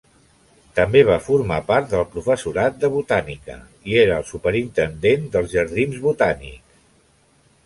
També 0.77 1.01
va 1.09 1.17
formar 1.25 1.59
part 1.67 1.91
del 1.91 2.07
professorat 2.15 2.81
de 2.85 2.91
botànica 2.95 3.59
i 3.93 4.01
era 4.07 4.19
el 4.23 4.27
superintendent 4.33 5.33
dels 5.37 5.55
jardins 5.57 6.03
botànics. 6.09 6.79